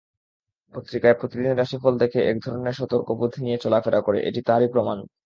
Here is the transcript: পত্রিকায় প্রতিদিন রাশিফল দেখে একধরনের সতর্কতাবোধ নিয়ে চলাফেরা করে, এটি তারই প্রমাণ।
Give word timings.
পত্রিকায় 0.73 1.17
প্রতিদিন 1.19 1.51
রাশিফল 1.53 1.93
দেখে 2.03 2.19
একধরনের 2.23 2.77
সতর্কতাবোধ 2.79 3.31
নিয়ে 3.43 3.57
চলাফেরা 3.57 3.99
করে, 4.07 4.19
এটি 4.29 4.41
তারই 4.47 4.69
প্রমাণ। 4.73 4.97